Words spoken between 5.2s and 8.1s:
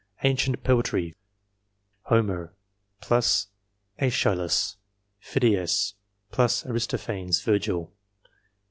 Phidias, *Aristophanes, Virgil.